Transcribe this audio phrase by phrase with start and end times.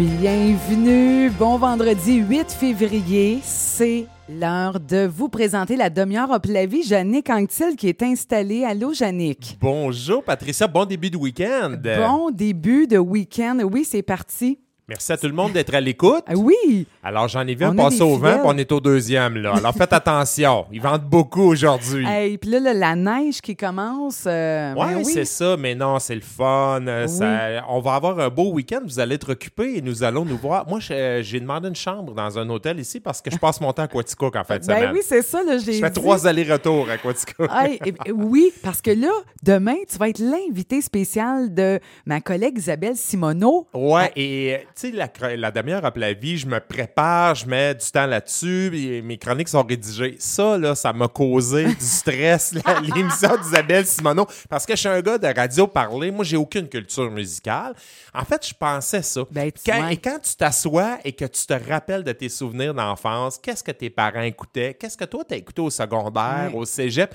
[0.00, 6.82] Bienvenue, bon vendredi 8 février, c'est l'heure de vous présenter la demi-heure Hop la vie.
[6.82, 8.64] Jannick Anctil qui est installée.
[8.64, 9.58] Allô, Jannick.
[9.60, 10.66] Bonjour, Patricia.
[10.68, 11.74] Bon début de week-end.
[11.82, 13.58] Bon début de week-end.
[13.70, 14.58] Oui, c'est parti.
[14.90, 16.24] Merci à tout le monde d'être à l'écoute.
[16.26, 16.84] Ah Oui.
[17.04, 19.54] Alors, j'en ai vu un passer au vent, puis on est au deuxième, là.
[19.54, 20.66] Alors, faites attention.
[20.72, 22.04] Ils vendent beaucoup aujourd'hui.
[22.08, 24.24] Et puis là, là, la neige qui commence.
[24.26, 25.12] euh, Ouais, ben oui.
[25.12, 26.80] c'est ça, mais non, c'est le fun.
[26.88, 28.80] euh, ça- on va avoir un beau week-end.
[28.84, 30.68] Vous allez être occupés et nous allons nous voir.
[30.68, 33.72] Moi, je- j'ai demandé une chambre dans un hôtel ici parce que je passe mon
[33.72, 34.90] temps à Quaticook en de Ben semaine.
[34.92, 35.92] oui, c'est ça, là, je fais dit.
[35.94, 37.48] trois allers-retours à Quaticook.
[37.62, 37.78] Hey,
[38.12, 39.12] oui, parce que là,
[39.44, 43.68] demain, tu vas être l'invité spécial de ma collègue Isabelle Simoneau.
[43.72, 47.74] Ouais, et euh, tu sais, la, demi-heure après la vie, je me prépare, je mets
[47.74, 50.16] du temps là-dessus, et mes chroniques sont rédigées.
[50.18, 52.54] Ça, là, ça m'a causé du stress,
[52.94, 56.10] l'émission d'Isabelle Simoneau, parce que je suis un gars de radio parler.
[56.10, 57.74] Moi, j'ai aucune culture musicale.
[58.14, 59.22] En fait, je pensais ça.
[59.30, 59.94] Ben, Quand- ouais.
[59.94, 63.72] Et quand tu t'assois et que tu te rappelles de tes souvenirs d'enfance, qu'est-ce que
[63.72, 64.74] tes parents écoutaient?
[64.74, 66.58] Qu'est-ce que toi, t'as écouté au secondaire, Ouais.
[66.58, 67.14] au cégep?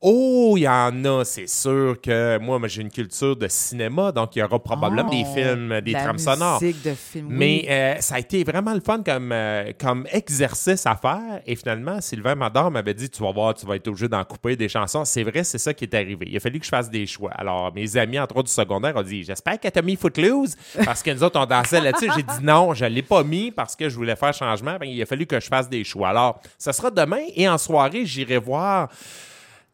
[0.00, 4.12] Oh, il y en a, c'est sûr que moi, moi, j'ai une culture de cinéma,
[4.12, 6.60] donc il y aura probablement des Oh, films, des la trames sonores.
[6.60, 7.34] de film, oui.
[7.36, 11.40] Mais euh, ça a été vraiment le fun comme, euh, comme exercice à faire.
[11.44, 14.54] Et finalement, Sylvain Mador m'avait dit Tu vas voir, tu vas être obligé d'en couper
[14.54, 15.04] des chansons.
[15.04, 16.26] C'est vrai, c'est ça qui est arrivé.
[16.30, 17.32] Il a fallu que je fasse des choix.
[17.32, 20.54] Alors, mes amis, entre autres du secondaire, ont dit J'espère que tu as mis Footloose
[20.84, 22.08] parce que nous autres, on dansait là-dessus.
[22.14, 24.76] J'ai dit non, je ne l'ai pas mis parce que je voulais faire changement.
[24.78, 26.10] Ben, il a fallu que je fasse des choix.
[26.10, 28.88] Alors, ça sera demain et en soirée, j'irai voir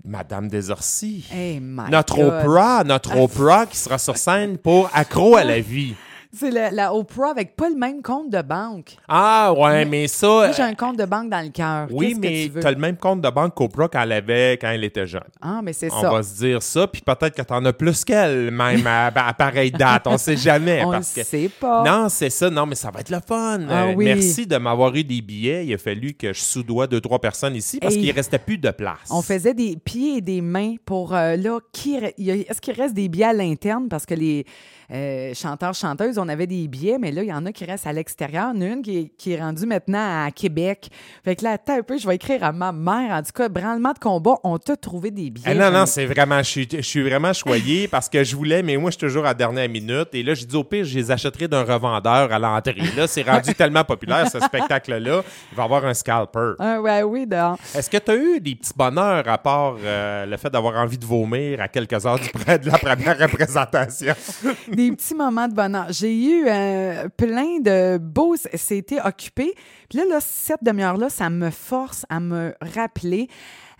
[0.06, 1.24] Madame Desorcy.
[1.32, 2.26] Hey, Notre God.
[2.26, 5.94] Oprah, notre Oprah qui sera sur scène pour Accro à la vie.
[6.36, 8.96] C'est la, la Oprah avec pas le même compte de banque.
[9.08, 10.26] Ah ouais, mais ça.
[10.26, 11.86] Moi, j'ai euh, un compte de banque dans le cœur.
[11.90, 15.06] oui, mais tu t'as le même compte de banque qu'Oprah qu'elle avait quand elle était
[15.06, 15.22] jeune.
[15.40, 16.10] Ah, mais c'est On ça.
[16.10, 19.70] va se dire ça, puis peut-être que t'en as plus qu'elle, même à, à pareille
[19.70, 20.06] date.
[20.06, 20.82] On sait jamais.
[20.84, 21.28] On parce le que...
[21.28, 21.82] sait pas.
[21.84, 22.50] Non, c'est ça.
[22.50, 23.60] Non, mais ça va être le fun.
[23.68, 24.04] Ah Euh, oui.
[24.06, 25.66] Merci de m'avoir eu des billets.
[25.66, 28.70] Il a fallu que je soudoie deux, trois personnes ici parce qu'il restait plus de
[28.70, 28.98] place.
[29.10, 31.58] On faisait des pieds et des mains pour euh, là.
[31.72, 33.88] Qui, est-ce qu'il reste des billets à l'interne?
[33.88, 34.44] Parce que les
[34.90, 37.86] euh, chanteurs, chanteuses, on avait des billets, mais là, il y en a qui restent
[37.86, 38.52] à l'extérieur.
[38.54, 40.88] Il y en a une qui est, qui est rendue maintenant à Québec.
[41.24, 43.12] Fait que là, attends un peu, je vais écrire à ma mère.
[43.12, 45.46] En tout cas, branlement de combat, on t'a trouvé des billets.
[45.50, 48.62] Ah non, non, c'est vraiment, je suis, je suis vraiment choyé parce que je voulais,
[48.62, 50.08] mais moi, je suis toujours à la dernière minute.
[50.12, 52.74] Et là, j'ai dit au pire, je les achèterai d'un revendeur à l'entrée.
[52.96, 55.22] Là, c'est rendu tellement populaire, ce spectacle-là.
[55.52, 56.52] Il va y avoir un scalper.
[56.58, 57.58] Ah, ouais, oui, dehors.
[57.74, 60.98] Est-ce que tu as eu des petits bonheurs à part euh, le fait d'avoir envie
[60.98, 64.14] de vomir à quelques heures du près de la première représentation?
[64.68, 65.86] des petits moments de bonheur.
[65.90, 68.36] J'ai eu euh, plein de beaux...
[68.54, 69.54] C'était occupé.
[69.88, 73.28] Puis là, là, cette demi-heure-là, ça me force à me rappeler.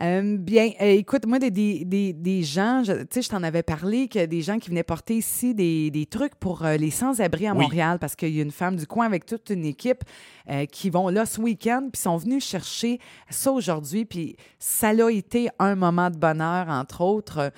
[0.01, 3.63] Euh, bien, euh, écoute, moi, des, des, des, des gens, tu sais, je t'en avais
[3.63, 7.47] parlé, que des gens qui venaient porter ici des, des trucs pour euh, les sans-abri
[7.47, 7.63] à Oui.
[7.63, 10.03] Montréal, parce qu'il y a une femme du coin avec toute une équipe
[10.51, 12.99] euh, qui vont là ce week-end, puis sont venus chercher
[13.31, 17.53] ça aujourd'hui, puis ça a été un moment de bonheur, entre autres.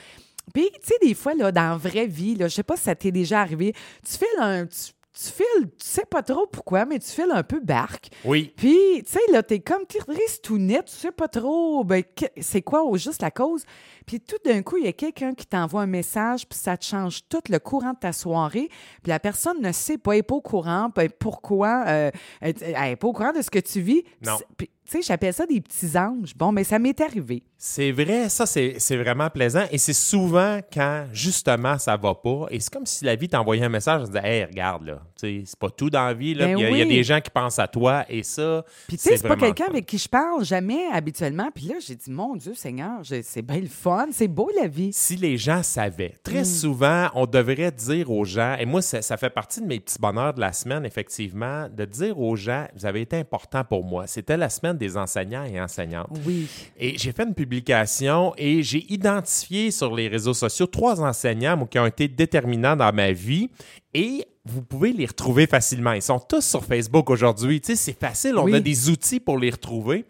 [0.54, 2.84] Puis, tu sais, des fois, là, dans la vraie vie, là, je sais pas si
[2.84, 3.74] ça t'est déjà arrivé,
[4.04, 4.66] tu files un...
[4.66, 8.08] Tu, tu files, tu sais pas trop pourquoi, mais tu files un peu barque.
[8.24, 8.52] Oui.
[8.54, 12.02] Puis, tu sais, là, t'es comme triste tout net, tu sais pas trop, ben,
[12.38, 13.64] c'est quoi au juste la cause?
[14.04, 16.84] Puis tout d'un coup, il y a quelqu'un qui t'envoie un message, puis ça te
[16.84, 18.68] change tout le courant de ta soirée.
[19.02, 22.10] Puis la personne ne sait pas, elle n'est pas au courant, ben, pourquoi, euh,
[22.42, 24.04] elle n'est pas au courant de ce que tu vis.
[24.20, 24.36] Non.
[24.58, 26.34] Puis, tu sais, j'appelle ça des petits anges.
[26.36, 27.42] Bon, mais ça m'est arrivé.
[27.58, 29.64] C'est vrai, ça, c'est vraiment plaisant.
[29.70, 32.46] Et c'est souvent quand, justement, ça va pas.
[32.50, 35.26] Et c'est comme si la vie t'envoyait un message en disant Hey, regarde, là, tu
[35.40, 36.34] sais, c'est pas tout dans la vie.
[36.34, 36.46] Là.
[36.46, 36.94] Ben il, y a, il y a oui.
[36.96, 38.04] des gens qui pensent à toi.
[38.08, 41.48] Et ça, Puis, tu sais, c'est pas quelqu'un avec qui je parle jamais habituellement.
[41.54, 44.90] Puis là, j'ai dit, mon Dieu, Seigneur, c'est bien le fun, c'est beau la vie.
[44.92, 46.44] Si les gens savaient, très Mm.
[46.44, 49.98] souvent, on devrait dire aux gens, et moi, ça, ça fait partie de mes petits
[49.98, 54.06] bonheurs de la semaine, effectivement, de dire aux gens, vous avez été important pour moi.
[54.06, 56.08] C'était la semaine des enseignants et enseignantes.
[56.24, 56.46] Oui.
[56.78, 61.66] Et j'ai fait une publication et j'ai identifié sur les réseaux sociaux trois enseignants moi,
[61.70, 63.48] qui ont été déterminants dans ma vie
[63.94, 65.92] et vous pouvez les retrouver facilement.
[65.92, 67.60] Ils sont tous sur Facebook aujourd'hui.
[67.60, 68.54] Tu sais, c'est facile, on Oui.
[68.54, 70.04] a des outils pour les retrouver.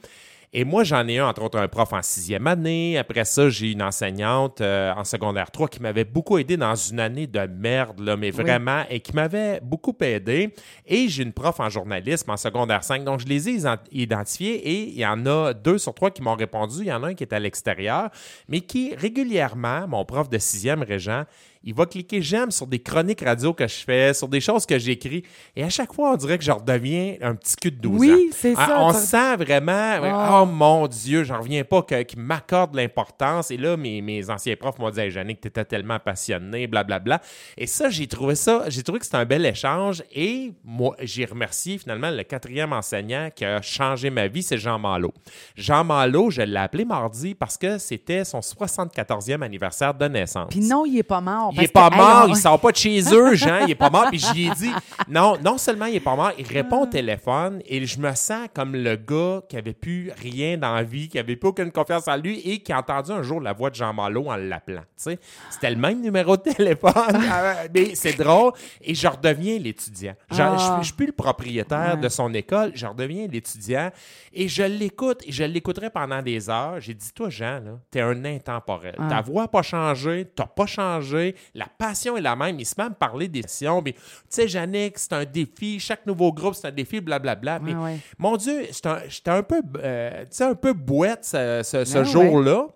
[0.59, 2.97] Et moi, j'en ai un, entre autres, un prof en sixième année.
[2.97, 6.99] Après ça, j'ai une enseignante euh, en secondaire 3 qui m'avait beaucoup aidé dans une
[6.99, 10.55] année de merde, là, mais vraiment, et qui m'avait beaucoup aidé.
[10.87, 13.05] Et j'ai une prof en journalisme en secondaire 5.
[13.05, 13.59] Donc, je les ai
[13.93, 16.77] identifiés et il y en a deux sur trois qui m'ont répondu.
[16.81, 18.09] Il y en a un qui est à l'extérieur,
[18.49, 21.25] mais qui régulièrement, mon prof de sixième, Régent,
[21.67, 24.79] il va cliquer j'aime sur des chroniques radio que je fais, sur des choses que
[24.79, 25.23] j'écris.
[25.55, 27.99] Et à chaque fois, on dirait que je redeviens un petit cul de 12 ans.
[27.99, 28.83] Oui, c'est Ah, ça.
[28.83, 29.73] On sent vraiment,
[30.03, 30.41] Ah.
[30.43, 33.51] oh mon Dieu, j'en reviens pas que- qu'il m'accorde l'importance.
[33.51, 37.21] Et là, mes, mes anciens profs m'ont dit, hey, Jannick, t'étais tellement passionné, blablabla.
[37.59, 40.03] Et ça, j'ai trouvé ça, j'ai trouvé que c'était un bel échange.
[40.15, 44.79] Et moi, j'ai remercié finalement le quatrième enseignant qui a changé ma vie, c'est Jean
[44.79, 45.13] Malo.
[45.57, 50.49] Jean Malo, je l'ai appelé mardi parce que c'était son 74e anniversaire de naissance.
[50.51, 51.53] Puis non, il est pas mort.
[51.57, 53.71] Il est pas que, mort, hey, on- il sort pas de chez eux, Jean, il
[53.71, 54.07] est pas mort.
[54.11, 54.71] Puis j'y ai dit,
[55.09, 58.49] non, non seulement il est pas mort, il répond au téléphone et je me sens
[58.55, 62.09] comme le gars qui avait plus rien dans la vie, qui avait plus aucune confiance
[62.09, 64.83] en lui et qui a entendu un jour la voix de Jean Malo en l'appelant.
[64.97, 68.53] C'était le même numéro de téléphone, euh, mais c'est drôle.
[68.83, 70.15] Et je redeviens l'étudiant.
[70.31, 70.57] Je, Ah.
[70.59, 72.01] je- je suis plus le propriétaire Ouais.
[72.01, 73.91] de son école, je redeviens l'étudiant
[74.33, 76.81] et je l'écoute et je l'écouterai pendant des heures.
[76.81, 77.61] J'ai dit, toi, Jean,
[77.91, 78.95] t'es un intemporel.
[78.99, 79.07] Ah.
[79.09, 82.59] Ta voix n'a pas changé, t'as pas changé, la passion est la même.
[82.61, 83.83] Il se met à me parler des sessions.
[83.85, 85.79] mais, Tu sais, Jannick, c'est un défi.
[85.81, 87.59] Chaque nouveau groupe, c'est un défi, blablabla.
[87.61, 87.99] Mais Ouais, ouais.
[88.19, 92.67] mon Dieu, j'étais un, un peu, euh, un peu bouette ce, ce- ce Ouais, jour-là.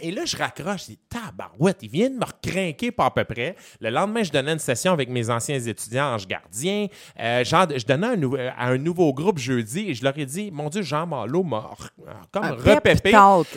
[0.00, 3.24] Et là, je raccroche, je dis, tabarouette, il vient de me recrinquer pas à peu
[3.24, 3.56] près.
[3.80, 6.86] Le lendemain, je donnais une session avec mes anciens étudiants, Ange Gardien.
[7.18, 10.24] Euh, Jean- je donnais un nou- à un nouveau groupe jeudi et je leur ai
[10.26, 13.10] dit, mon Dieu, Jean Malo m'a re- comme Un repépé.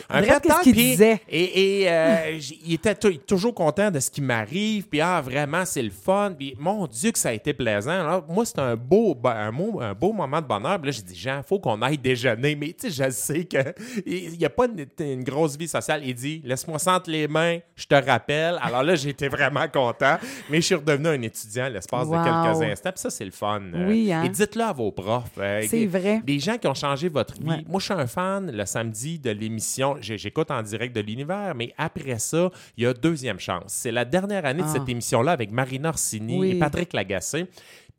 [0.08, 1.20] Un qu'est-ce qu'il disait?
[1.28, 4.88] Et, et, euh, j- il était tou- toujours content de ce qui m'arrive.
[4.88, 6.34] Puis, ah, vraiment, c'est le fun.
[6.36, 7.92] Puis, mon Dieu, que ça a été plaisant.
[7.92, 10.78] Alors, moi, c'était un beau, un, mot- un beau moment de bonheur.
[10.80, 12.56] Puis là, j'ai dit, Jean, il faut qu'on aille déjeuner.
[12.56, 13.74] Mais, tu sais, je sais qu'il
[14.38, 16.02] n'y a pas une, une grosse vie sociale.
[16.04, 18.58] Il dit, laisse-moi sentir les mains, je te rappelle.
[18.62, 20.16] Alors là, j'étais vraiment content.
[20.50, 22.18] Mais je suis redevenu un étudiant à l'espace Wow.
[22.18, 22.90] de quelques instants.
[22.92, 23.60] Puis ça, c'est le fun.
[23.74, 24.22] Euh, Oui, hein?
[24.24, 25.30] Et dites-le à vos profs.
[25.38, 26.20] Euh, C'est vrai.
[26.24, 27.48] des gens qui ont changé votre vie.
[27.48, 27.64] Ouais.
[27.68, 29.96] Moi, je suis un fan le samedi de l'émission.
[30.00, 33.64] J'écoute en direct de l'univers, mais après ça, il y a deuxième chance.
[33.68, 34.72] C'est la dernière année de Ah.
[34.72, 36.50] cette émission-là avec Marina Orsini Oui.
[36.52, 37.46] et Patrick Lagacé.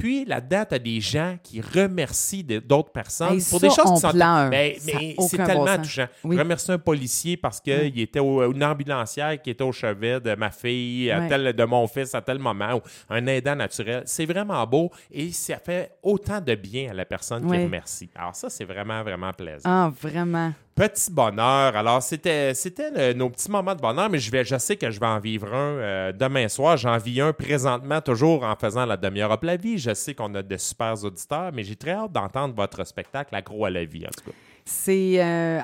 [0.03, 3.85] Puis là-dedans, tu as des gens qui remercient d'autres personnes Hey, pour ça, des choses
[3.85, 4.09] on qui sont.
[4.11, 4.49] pleure.
[4.49, 6.07] Ben, mais c'est tellement touchant.
[6.25, 6.37] Oui.
[6.37, 10.51] Remercier un policier parce qu'il était au- une ambulancière qui était au chevet de ma
[10.51, 14.03] fille, à tel, de mon fils à tel moment, ou un aidant naturel.
[14.05, 18.09] C'est vraiment beau et ça fait autant de bien à la personne qui remercie.
[18.13, 19.61] Alors ça, c'est vraiment, vraiment plaisant.
[19.63, 20.51] Ah, vraiment.
[20.75, 21.75] Petit bonheur.
[21.75, 24.99] Alors, c'était, c'était nos petits moments de bonheur, mais je, vais, je sais que je
[24.99, 26.77] vais en vivre un euh, demain soir.
[26.77, 29.77] J'en vis un présentement, toujours en faisant la demi-heure la vie.
[29.77, 33.65] Je sais qu'on a de super auditeurs, mais j'ai très hâte d'entendre votre spectacle, Accro
[33.65, 34.35] à la vie, en tout cas.
[34.65, 35.59] C'est euh,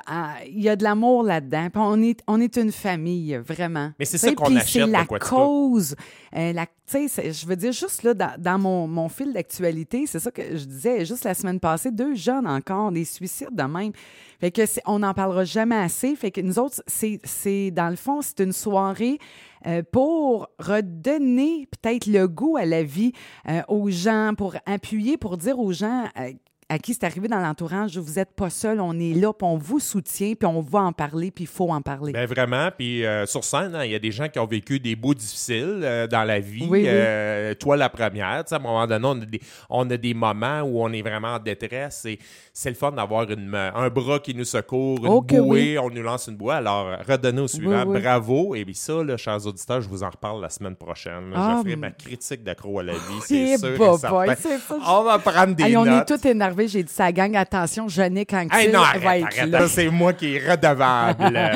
[0.46, 1.68] il y a de l'amour là-dedans.
[1.76, 3.92] On est on est une famille vraiment.
[3.98, 5.04] Mais c'est ça qu'on achète C'est la
[5.36, 5.96] cause.
[6.36, 9.32] euh, la- tu sais, c'est- je veux dire juste là dans, dans mon, mon fil
[9.32, 13.54] d'actualité, c'est ça que je disais juste la semaine passée, deux jeunes encore des suicides
[13.54, 13.92] de même.
[14.40, 16.14] Fait que on n'en parlera jamais assez.
[16.16, 19.18] Fait que nous autres, c'est c'est dans le fond c'est une soirée.
[19.66, 23.12] euh, pour redonner peut-être le goût à la vie
[23.48, 26.32] euh, aux gens, pour appuyer, pour dire aux gens euh,
[26.70, 29.56] à qui c'est arrivé dans l'entourage, vous n'êtes pas seul, on est là, puis on
[29.58, 32.12] vous soutient, puis on va en parler, puis il faut en parler.
[32.12, 34.78] Ben vraiment, puis euh, sur scène, hein, il y a des gens qui ont vécu
[34.78, 36.62] des bouts difficiles euh, dans la vie.
[36.70, 36.84] Oui, oui.
[36.86, 40.60] Euh, toi, la première, à un moment donné, on a, des, on a des moments
[40.60, 42.20] où on est vraiment en détresse et
[42.52, 46.28] c'est le fun d'avoir un bras qui nous secourt, une Oh bouée, on nous lance
[46.28, 46.54] une bouée.
[46.54, 48.00] Alors, redonnez au suivant, oui.
[48.00, 48.54] bravo.
[48.54, 51.32] Et puis ça, là, chers auditeurs, je vous en reparle la semaine prochaine.
[51.34, 52.98] Ah, je ferai ma critique d'accro à la vie,
[53.30, 54.34] Eh, c'est sûr et boy, certain.
[54.36, 54.76] c'est ça.
[54.86, 56.06] On va prendre des Hey, on est notes.
[56.06, 56.59] tous énervés.
[56.68, 57.34] J'ai dit ça gang.
[57.36, 59.50] Attention, Jannick, quand Hey, va être arrête.
[59.50, 59.68] là.
[59.68, 61.38] C'est moi qui est redevable.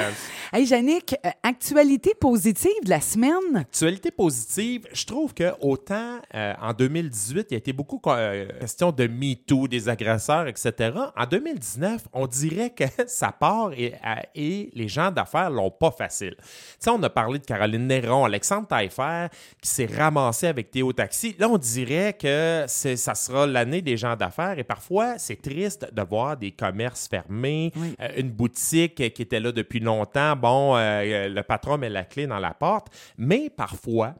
[0.56, 3.56] Hey, Jannick, euh, actualité positive de la semaine?
[3.56, 8.46] Actualité positive, je trouve que autant euh, en 2018, il y a été beaucoup euh,
[8.60, 10.92] question de MeToo, des agresseurs, etc.
[11.16, 15.90] En 2019, on dirait que ça part et, à- et les gens d'affaires l'ont pas
[15.90, 16.36] facile.
[16.80, 19.26] Tu on a parlé de Caroline Néron, Alexandre Taillefer
[19.60, 21.34] qui s'est ramassé avec Théo Taxi.
[21.36, 26.02] Là, on dirait que ça sera l'année des gens d'affaires et parfois, c'est triste de
[26.02, 27.94] voir des commerces fermés, Oui.
[28.00, 30.36] euh, une boutique qui était là depuis longtemps.
[30.36, 34.14] Bon, euh, le patron met la clé dans la porte, mais parfois,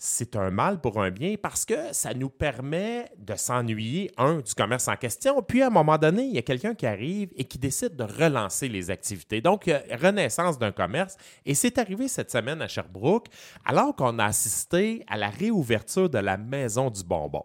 [0.00, 4.54] c'est un mal pour un bien parce que ça nous permet de s'ennuyer, un, du
[4.54, 7.42] commerce en question, puis à un moment donné, il y a quelqu'un qui arrive et
[7.42, 9.40] qui décide de relancer les activités.
[9.40, 9.68] Donc,
[10.00, 11.16] renaissance d'un commerce.
[11.44, 13.26] Et c'est arrivé cette semaine à Sherbrooke,
[13.64, 17.42] alors qu'on a assisté à la réouverture de la Maison du Bonbon.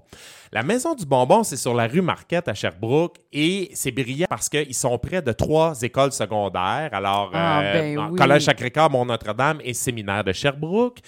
[0.52, 4.48] La Maison du Bonbon, c'est sur la rue Marquette à Sherbrooke et c'est brillant parce
[4.50, 6.90] qu'ils sont près de trois écoles secondaires.
[6.94, 8.16] Alors, Ah, euh, ben oui.
[8.16, 11.00] Collège Sacré-Cœur, Mont-Notre-Dame et Séminaire de Sherbrooke.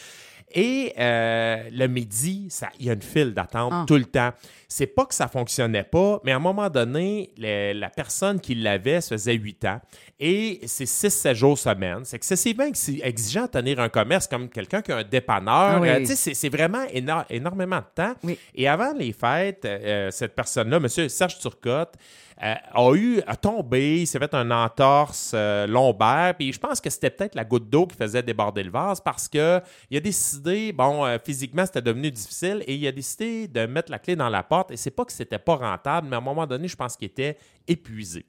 [0.53, 3.83] Et euh, le midi, ça- il y a une file d'attente Ah.
[3.87, 4.31] tout le temps.
[4.69, 9.01] C'est pas que ça fonctionnait pas, mais à un moment donné, la personne qui l'avait,
[9.01, 9.81] faisait 8 ans.
[10.19, 11.99] Et c'est 6-7 jours semaine.
[12.03, 15.53] C'est excessivement ex- exigeant de tenir un commerce comme quelqu'un qui a un dépanneur.
[15.53, 15.89] Ah oui.
[15.89, 18.13] Euh, c'est- c'est vraiment éno- énormément de temps.
[18.23, 18.37] Oui.
[18.53, 20.87] Et avant les fêtes, euh, cette personne-là, M.
[21.09, 21.95] Serge Turcotte,
[22.37, 27.09] a eu a tombé, s'est fait un entorse euh, lombaire, puis je pense que c'était
[27.09, 31.05] peut-être la goutte d'eau qui faisait déborder le vase parce que il a décidé, bon,
[31.05, 34.43] euh, physiquement c'était devenu difficile et il a décidé de mettre la clé dans la
[34.43, 36.97] porte et c'est pas que c'était pas rentable, mais à un moment donné, je pense
[36.97, 37.37] qu'il était
[37.67, 38.25] épuisé.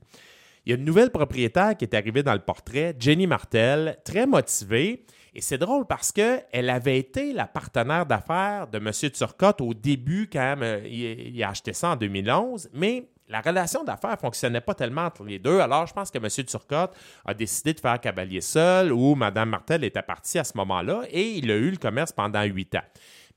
[0.64, 4.26] Il y a une nouvelle propriétaire qui est arrivée dans le portrait, Jenny Martel, très
[4.26, 5.04] motivée.
[5.32, 8.90] Et c'est drôle parce qu'elle avait été la partenaire d'affaires de M.
[9.12, 13.82] Turcotte au début quand euh, il, il a acheté ça en 2011, mais la relation
[13.82, 15.60] d'affaires ne fonctionnait pas tellement entre les deux.
[15.60, 16.28] Alors, je pense que M.
[16.46, 21.02] Turcotte a décidé de faire cavalier seul ou Mme Martel était partie à ce moment-là
[21.10, 22.84] et il a eu le commerce pendant huit ans.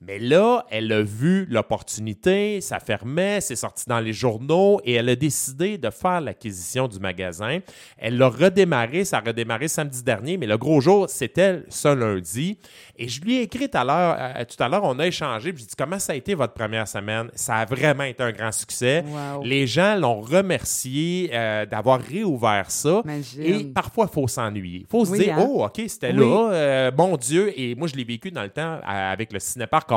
[0.02, 5.10] Mais là, elle a vu l'opportunité, ça fermait, c'est sorti dans les journaux et elle
[5.10, 7.60] a décidé de faire l'acquisition du magasin.
[7.98, 12.58] Elle l'a redémarré, ça a redémarré samedi dernier, mais le gros jour, c'était ce lundi.
[12.98, 15.52] Et je lui ai écrit tout à l'heure, euh, tout à l'heure, on a échangé,
[15.52, 17.30] puis j'ai dit comment ça a été votre première semaine?
[17.36, 19.04] Ça a vraiment été un grand succès.
[19.06, 19.44] Wow.
[19.44, 23.02] Les gens l'ont remercié euh, d'avoir réouvert ça.
[23.04, 23.44] Imagine.
[23.44, 24.80] Et parfois, il faut s'ennuyer.
[24.80, 25.46] Il faut se Oui, dire, hein?
[25.50, 26.20] oh, OK, c'était Oui.
[26.20, 27.52] là, euh, mon Dieu.
[27.60, 29.89] Et moi, je l'ai vécu dans le temps à- avec le cinépark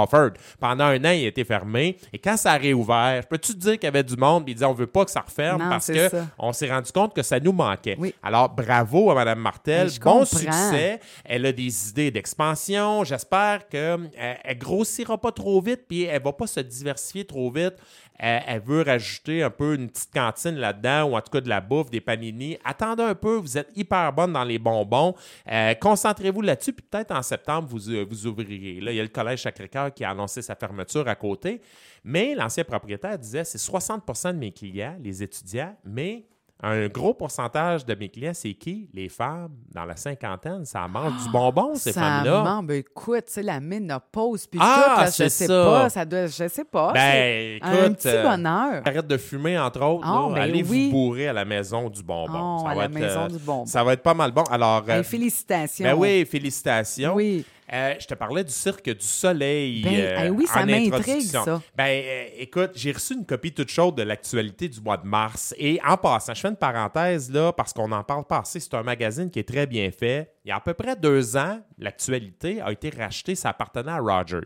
[0.60, 1.96] Pendant un an, il était fermé.
[2.12, 4.56] Et quand ça a réouvert, peux-tu te dire qu'il y avait du monde, puis ils
[4.56, 6.26] disaient, on veut pas que ça referme Non, parce que ça.
[6.38, 7.96] on s'est rendu compte que ça nous manquait.
[7.98, 8.14] Oui.
[8.22, 9.88] Alors, bravo à Mme Martel.
[10.02, 10.24] Bon comprends.
[10.24, 11.00] succès.
[11.24, 13.04] Elle a des idées d'expansion.
[13.04, 17.74] J'espère qu'elle elle grossira pas trop vite, puis elle va pas se diversifier trop vite.
[18.24, 21.60] Elle, veut rajouter un peu une petite cantine là-dedans, ou en tout cas de la
[21.60, 22.56] bouffe, des panini.
[22.64, 25.14] Attendez un peu, vous êtes hyper bonne dans les bonbons.
[25.50, 28.80] Euh, Concentrez-vous là-dessus, puis peut-être en septembre, vous, euh, vous ouvrirez.
[28.80, 31.60] Là, il y a le Collège Sacré-Cœur qui a annoncé sa fermeture à côté.
[32.04, 36.24] Mais l'ancien propriétaire disait c'est 60% de mes clients, les étudiants, mais
[36.64, 38.88] un gros pourcentage de mes clients, c'est qui?
[38.94, 40.64] Les femmes dans la cinquantaine.
[40.64, 42.42] Ça mange du bonbon, ces ça femmes-là.
[42.44, 45.64] ment, ben écoute, la ménopause, puis Ah, tout, là, je sais ça.
[45.64, 46.92] pas, ça doit, je sais pas.
[46.92, 48.82] Ben, c'est un écoute, petit euh, bonheur.
[48.84, 50.06] Arrête de fumer, entre autres.
[50.06, 50.34] Ah, là.
[50.34, 50.86] ben Allez oui.
[50.86, 52.58] vous bourrer à la maison du bonbon.
[52.60, 53.66] Oh, ça à va la être, maison euh, du bonbon.
[53.66, 54.44] Ça va être pas mal bon.
[54.44, 55.84] Alors, Ben, euh, félicitations.
[55.84, 57.14] ben oui, félicitations.
[57.14, 57.44] Oui.
[57.72, 59.82] Euh, je te parlais du Cirque du Soleil.
[59.82, 60.60] Ben, euh, oui, ça
[60.90, 61.42] m'intrigue, ça.
[61.74, 65.54] Ben, euh, écoute, j'ai reçu une copie toute chaude de l'actualité du mois de mars.
[65.56, 68.60] Et en passant, je fais une parenthèse là, parce qu'on en parle pas assez.
[68.60, 70.34] C'est un magazine qui est très bien fait.
[70.44, 73.98] Il y a à peu près deux ans, l'actualité a été rachetée, ça appartenait à
[74.00, 74.40] Rogers.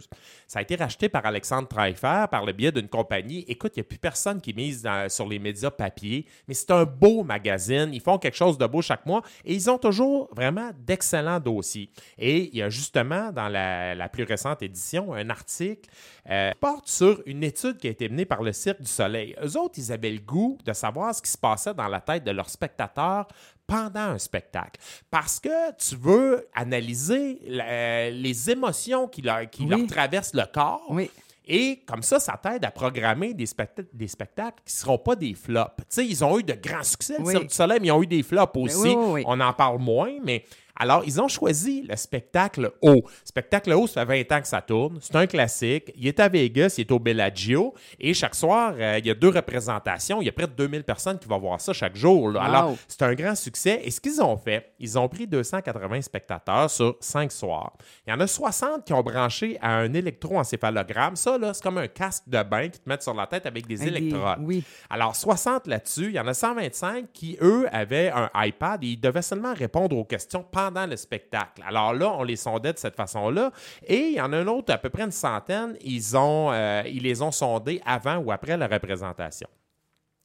[0.47, 3.47] Ça a été racheté par Alexandre Treifer par le biais d'une compagnie.
[3.49, 6.71] Écoute, il n'y a plus personne qui mise dans- sur les médias papier, mais c'est
[6.71, 7.89] un beau magazine.
[7.95, 11.89] Ils font quelque chose de beau chaque mois et ils ont toujours vraiment d'excellents dossiers.
[12.19, 15.89] Et il y a justement dans la, la plus récente édition un article
[16.31, 19.35] euh, qui porte sur une étude qui a été menée par le Cirque du Soleil.
[19.43, 22.25] Eux autres, ils avaient le goût de savoir ce qui se passait dans la tête
[22.25, 23.27] de leurs spectateurs
[23.67, 24.81] pendant un spectacle.
[25.11, 29.69] Parce que tu veux analyser la- les émotions qui leur, qui Oui.
[29.71, 30.85] leur traversent le corps.
[30.89, 31.11] Oui.
[31.49, 35.15] Et comme ça, ça t'aide à programmer des, specta- des spectacles qui ne seront pas
[35.15, 35.77] des flops.
[35.79, 37.33] Tu sais, ils ont eu de grands succès, le Oui.
[37.33, 38.89] Cirque du Soleil, mais ils ont eu des flops aussi.
[38.89, 39.23] oui, oui.
[39.27, 40.45] On en parle moins, mais
[40.79, 43.03] alors, ils ont choisi le spectacle haut.
[43.25, 44.99] Spectacle haut, ça fait 20 ans que ça tourne.
[45.01, 45.93] C'est un classique.
[45.97, 47.75] Il est à Vegas, il est au Bellagio.
[47.99, 50.21] Et chaque soir, euh, il y a deux représentations.
[50.21, 52.31] Il y a près de 2000 personnes qui vont voir ça chaque jour.
[52.31, 52.41] là.
[52.41, 52.47] Wow.
[52.47, 53.81] Alors, c'est un grand succès.
[53.85, 57.73] Et ce qu'ils ont fait, ils ont pris 280 spectateurs sur cinq soirs.
[58.07, 61.17] Il y en a 60 qui ont branché à un électroencéphalogramme.
[61.17, 63.67] Ça, là, c'est comme un casque de bain qui te met sur la tête avec
[63.67, 64.39] des Avec des- électrodes.
[64.41, 64.63] oui.
[64.91, 66.07] Alors, 60 là-dessus.
[66.07, 69.97] Il y en a 125 qui, eux, avaient un iPad et ils devaient seulement répondre
[69.97, 71.63] aux questions pendant le spectacle.
[71.67, 73.53] Alors là, on les sondait de cette façon-là.
[73.87, 76.83] Et il y en a un autre, à peu près une centaine, ils, ont, euh,
[76.87, 79.49] ils les ont sondés avant ou après la représentation.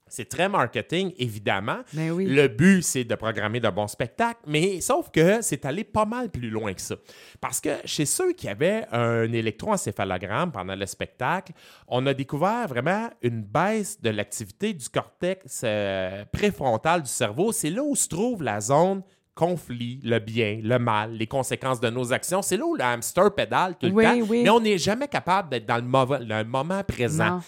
[0.08, 1.78] C'est très marketing, évidemment.
[1.94, 2.26] Ben oui.
[2.26, 6.30] Le but, c'est de programmer de bons spectacles, mais sauf que c'est allé pas mal
[6.30, 6.96] plus loin que ça.
[7.40, 11.54] Parce que chez ceux qui avaient un électroencéphalogramme pendant le spectacle,
[11.88, 17.54] on a découvert vraiment une baisse de l'activité du cortex euh, préfrontal du cerveau.
[17.54, 19.04] C'est là où se trouve la zone
[19.46, 22.44] conflit, le bien, le mal, les conséquences de nos actions.
[22.44, 24.20] C'est là où le hamster pédale tout le Oui, temps.
[24.30, 24.44] oui.
[24.44, 27.40] Mais on n'est jamais capable d'être dans le, mauvais- le moment présent.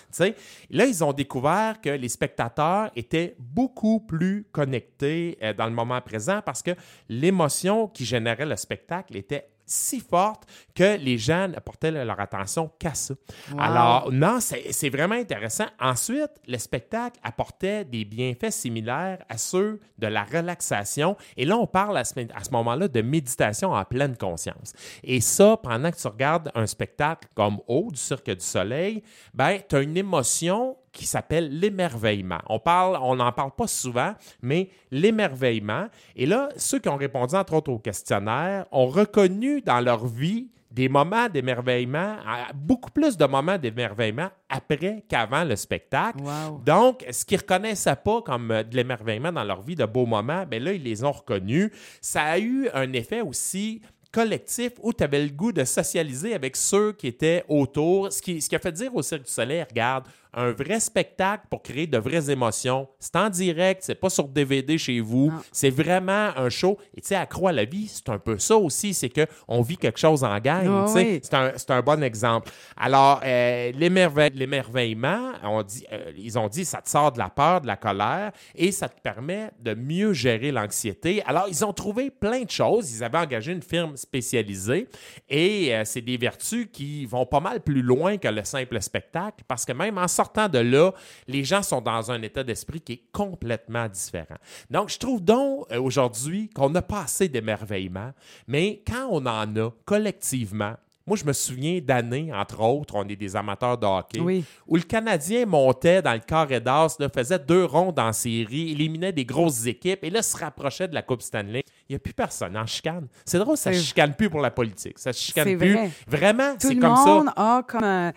[0.72, 6.02] Là, ils ont découvert que les spectateurs étaient beaucoup plus connectés euh, dans le moment
[6.02, 6.72] présent parce que
[7.10, 10.44] l'émotion qui générait le spectacle était si forte
[10.76, 13.14] que les gens ne portaient leur attention qu'à ça.
[13.52, 13.60] Wow.
[13.60, 15.66] Alors, non, c'est c'est vraiment intéressant.
[15.80, 21.16] Ensuite, le spectacle apportait des bienfaits similaires à ceux de la relaxation.
[21.38, 24.74] Et là, on parle à ce, à ce moment-là de méditation en pleine conscience.
[25.04, 29.04] Et ça, pendant que tu regardes un spectacle comme Haut du Cirque du Soleil,
[29.34, 32.40] ben, tu as une émotion qui s'appelle l'émerveillement.
[32.48, 35.88] On parle, on n'en parle pas souvent, mais l'émerveillement.
[36.16, 40.48] Et là, ceux qui ont répondu entre autres au questionnaire ont reconnu dans leur vie
[40.74, 42.16] des moments d'émerveillement,
[42.56, 46.20] beaucoup plus de moments d'émerveillement après qu'avant le spectacle.
[46.20, 46.62] Wow.
[46.66, 50.08] Donc, ce qu'ils ne reconnaissaient pas comme euh, de l'émerveillement dans leur vie, de beaux
[50.08, 51.70] moments, bien là, ils les ont reconnus.
[52.02, 53.82] Ça a eu un effet aussi
[54.12, 58.42] collectif où tu avais le goût de socialiser avec ceux qui étaient autour, ce qui,
[58.42, 61.88] ce qui a fait dire au Cirque du Soleil, regarde, un vrai spectacle pour créer
[61.88, 62.88] de vraies émotions.
[63.00, 66.78] C'est en direct, c'est pas sur DVD chez vous, c'est vraiment un show.
[66.96, 69.78] Et tu sais, à Croix la vie, c'est un peu ça aussi, c'est qu'on vit
[69.78, 70.66] quelque chose en gang.
[70.68, 71.20] Ah oui.
[71.24, 72.52] C'est un, un bon exemple.
[72.78, 77.30] Alors, euh, l'émerveille- l'émerveillement, on dit, euh, ils ont dit, ça te sort de la
[77.30, 81.22] peur, de la colère, et ça te permet de mieux gérer l'anxiété.
[81.26, 82.92] Alors, ils ont trouvé plein de choses.
[82.96, 84.88] Ils avaient engagé une firme spécialisée,
[85.30, 89.44] et euh, c'est des vertus qui vont pas mal plus loin que le simple spectacle,
[89.48, 90.92] parce que même en sortant de là,
[91.28, 94.38] les gens sont dans un état d'esprit qui est complètement différent.
[94.70, 98.12] Donc, je trouve donc euh, aujourd'hui qu'on n'a pas assez d'émerveillement,
[98.48, 100.74] mais quand on en a collectivement,
[101.06, 104.46] moi, je me souviens d'années, entre autres, on est des amateurs de hockey, Oui.
[104.66, 109.26] où le Canadien montait dans le carré d'as, faisait deux rondes en série, éliminait des
[109.26, 111.64] grosses équipes et là se rapprochait de la Coupe Stanley.
[111.90, 113.08] Il n'y a plus personne en chicane.
[113.26, 114.98] C'est drôle, ça ne chicane plus pour la politique.
[114.98, 115.74] Ça ne chicane plus.
[115.74, 115.92] vrai.
[116.08, 117.58] Vraiment, Tout c'est le comme monde ça.
[117.58, 117.84] a comme.
[117.84, 118.12] euh,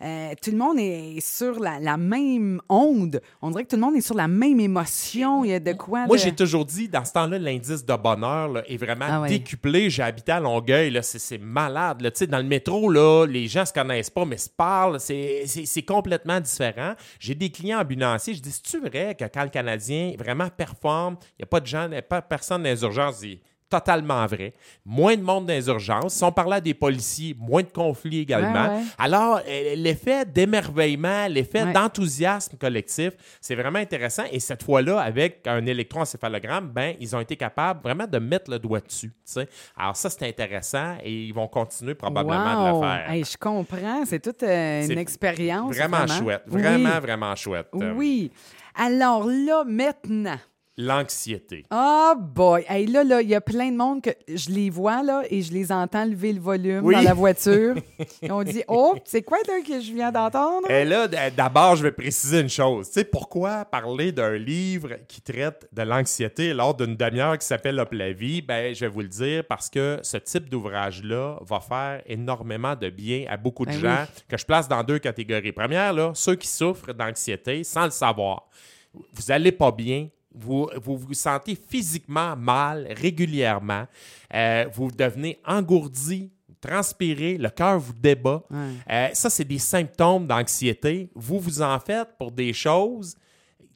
[0.00, 3.20] euh, tout le monde est sur la, la même onde.
[3.42, 5.44] On dirait que tout le monde est sur la même émotion.
[5.44, 6.06] Il y a de quoi.
[6.06, 9.20] Moi, de- j'ai toujours dit, dans ce temps-là, l'indice de bonheur là, est vraiment Ah
[9.22, 9.28] ouais.
[9.28, 9.90] décuplé.
[9.90, 12.00] J'ai habité à Longueuil, c'est, malade.
[12.00, 12.10] Là.
[12.28, 15.00] Dans le métro, là, les gens se connaissent pas, mais se parlent.
[15.00, 16.94] C'est, complètement différent.
[17.18, 18.34] J'ai des clients ambulanciers.
[18.34, 21.66] Je dis, c'est-tu vrai que quand le Canadien vraiment performe, il n'y a pas de
[21.66, 23.24] gens, il y a pas personne dans les urgences?
[23.70, 24.54] Totalement vrai.
[24.86, 26.14] Moins de monde dans les urgences.
[26.14, 28.68] Si on parlait à des policiers, moins de conflits également.
[28.70, 28.82] Ouais, ouais.
[28.96, 31.72] Alors, euh, l'effet d'émerveillement, l'effet Ouais.
[31.74, 34.22] d'enthousiasme collectif, c'est vraiment intéressant.
[34.32, 38.58] Et cette fois-là, avec un électroencéphalogramme, ben, ils ont été capables vraiment de mettre le
[38.58, 39.08] doigt dessus.
[39.10, 39.48] tu sais.
[39.76, 42.80] Alors, ça, c'est intéressant et ils vont continuer probablement de Wow!
[42.82, 43.10] le faire.
[43.10, 44.04] Hey, je comprends.
[44.06, 45.74] C'est toute euh, une expérience.
[45.76, 46.42] Vraiment, chouette.
[46.50, 46.62] Oui.
[46.62, 47.68] Vraiment, vraiment chouette.
[47.74, 48.30] Oui.
[48.74, 50.38] Alors là, maintenant.
[50.80, 51.64] L'anxiété.
[51.72, 52.64] Oh boy!
[52.68, 55.42] Hey, là, là, il y a plein de monde que je les vois là et
[55.42, 56.94] je les entends lever le volume Oui.
[56.94, 57.74] dans la voiture.
[58.22, 60.70] Et on dit Oh, c'est quoi là, que je viens d'entendre?
[60.70, 62.86] Et là, d- d'abord, je vais préciser une chose.
[62.86, 67.80] Tu sais, pourquoi parler d'un livre qui traite de l'anxiété lors d'une demi-heure qui s'appelle
[67.80, 68.40] Hop la vie?
[68.40, 72.88] Ben, je vais vous le dire parce que ce type d'ouvrage-là va faire énormément de
[72.88, 74.22] bien à beaucoup de Ben gens oui.
[74.28, 75.50] que je place dans deux catégories.
[75.50, 78.48] Première, là, ceux qui souffrent d'anxiété sans le savoir.
[78.94, 80.08] Vous n'allez pas bien.
[80.38, 83.86] Vous, vous vous sentez physiquement mal régulièrement.
[84.34, 88.42] Euh, vous devenez engourdi, transpirez, le cœur vous débat.
[88.50, 88.56] Ouais.
[88.90, 91.10] Euh, ça, c'est des symptômes d'anxiété.
[91.14, 93.16] Vous vous en faites pour des choses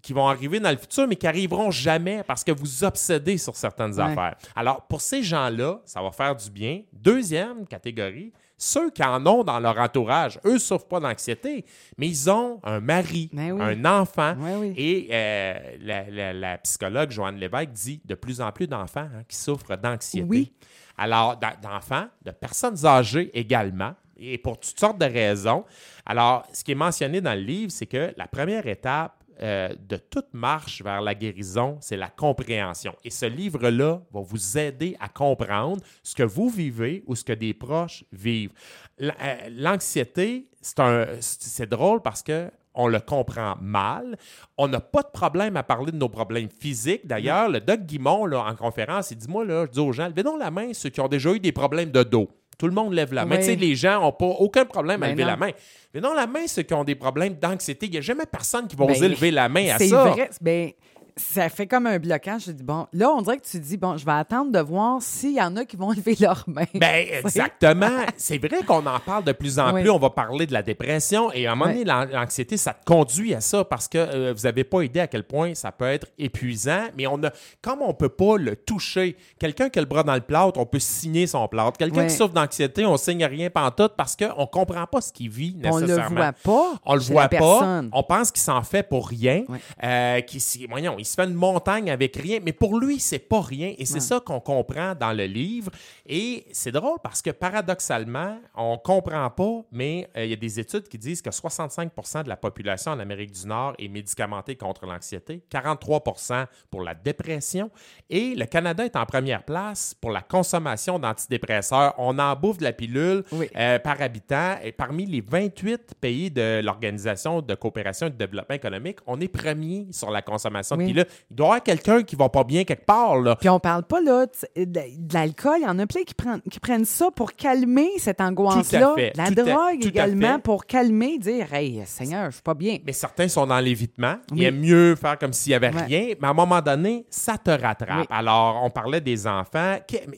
[0.01, 3.55] qui vont arriver dans le futur, mais qui arriveront jamais parce que vous obsédez sur
[3.55, 4.03] certaines Ouais.
[4.03, 4.37] affaires.
[4.57, 6.83] Alors, pour ces gens-là, ça va faire du bien.
[6.93, 11.65] Deuxième catégorie, ceux qui en ont dans leur entourage, eux ne souffrent pas d'anxiété,
[11.99, 13.61] mais ils ont un mari, Ben oui.
[13.61, 14.35] un enfant.
[14.37, 14.75] Ouais, oui.
[14.77, 19.23] Et euh, la, la- la psychologue Joanne Lévesque dit de plus en plus d'enfants hein,
[19.29, 20.27] qui souffrent d'anxiété.
[20.29, 20.53] Oui.
[20.97, 25.65] Alors, d'enfants, de personnes âgées également, et pour toutes sortes de raisons.
[26.07, 29.97] Alors, ce qui est mentionné dans le livre, c'est que la première étape euh, de
[29.97, 32.95] toute marche vers la guérison, c'est la compréhension.
[33.05, 37.33] Et ce livre-là va vous aider à comprendre ce que vous vivez ou ce que
[37.33, 38.53] des proches vivent.
[39.01, 39.11] Euh,
[39.51, 44.17] L'anxiété, c'est drôle parce que on le comprend mal.
[44.57, 47.07] On n'a pas de problème à parler de nos problèmes physiques.
[47.07, 50.09] D'ailleurs, le doc Guimond, là, en conférence, il dit Moi, là, je dis aux gens,
[50.09, 52.31] levez donc la main ceux qui ont déjà eu des problèmes de dos.
[52.59, 53.37] Tout le monde lève la main.
[53.37, 53.41] Oui.
[53.41, 55.29] Tu sais, les gens n'ont pas aucun problème à Ben lever non.
[55.31, 55.51] la main.
[55.95, 58.67] Mais non, la main, ceux qui ont des problèmes d'anxiété, il n'y a jamais personne
[58.69, 60.05] qui va Ben, oser lever la main à C'est ça.
[60.05, 60.31] vrai.
[60.41, 60.71] Ben,
[61.17, 62.45] ça fait comme un blocage.
[62.47, 65.01] Je dis, bon, là, on dirait que tu dis, bon, je vais attendre de voir
[65.03, 66.65] s'il y en a qui vont lever leurs mains.
[66.75, 67.91] Ben, exactement.
[68.17, 69.83] C'est vrai qu'on en parle de plus en Oui.
[69.83, 69.91] plus.
[69.91, 71.85] On va parler de la dépression et à un moment Oui.
[71.85, 75.01] donné, l'an- l'anxiété, ça te conduit à ça parce que euh, vous n'avez pas idée
[75.01, 76.85] à quel point ça peut être épuisant.
[76.97, 80.03] Mais on a, comme on ne peut pas le toucher, quelqu'un qui a le bras
[80.03, 81.77] dans le plâtre, on peut signer son plâtre.
[81.79, 82.07] Quelqu'un Oui.
[82.09, 85.57] qui souffre d'anxiété, on signe rien pantoute parce qu'on ne comprend pas ce qu'il vit
[85.65, 86.17] on le nécessairement.
[86.17, 86.81] voit pas.
[86.85, 87.29] On le voit pas.
[87.29, 87.91] personne.
[87.93, 89.45] On pense qu'il s'en fait pour rien.
[89.83, 90.21] Euh,
[90.69, 93.75] voyons, Il se fait une montagne avec rien, mais pour lui, c'est pas rien.
[93.77, 94.01] Et c'est Ouais.
[94.01, 95.73] ça qu'on comprend dans le livre.
[96.07, 100.61] Et c'est drôle parce que paradoxalement, on comprend pas, mais euh, il y a des
[100.61, 104.87] études qui disent que 65% de la population en Amérique du Nord est médicamentée contre
[104.87, 107.69] l'anxiété, 43% pour la dépression.
[108.09, 111.95] Et le Canada est en première place pour la consommation d'antidépresseurs.
[111.99, 113.49] On en bouffe de la pilule Oui.
[113.57, 114.57] euh, par habitant.
[114.63, 119.29] Et parmi les 28 pays de l'Organisation de coopération et de développement économique, on est
[119.29, 120.83] premier sur la consommation de
[121.31, 123.17] Il doit y avoir quelqu'un qui va pas bien quelque part.
[123.21, 123.37] Là.
[123.37, 124.27] Puis on parle pas là
[124.57, 124.81] de,
[125.13, 125.57] l'alcool.
[125.59, 128.95] Il y en a plein qui prennent, qui prennent ça pour calmer cette angoisse-là.
[129.15, 132.79] La tout drogue à également pour calmer, dire Hey, Seigneur, je suis pas bien.
[132.85, 134.17] Mais certains sont dans l'évitement.
[134.33, 134.45] Ils Oui.
[134.45, 135.83] aiment mieux faire comme s'il n'y avait Ouais.
[135.83, 136.15] rien.
[136.21, 138.01] Mais à un moment donné, ça te rattrape.
[138.01, 138.07] Oui.
[138.11, 139.77] Alors, on parlait des enfants.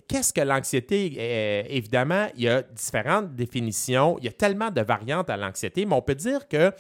[0.09, 1.17] Qu'est-ce que l'anxiété?
[1.19, 4.17] Euh, évidemment, il y a différentes définitions.
[4.19, 6.73] Il y a tellement de variantes à l'anxiété, mais on peut dire que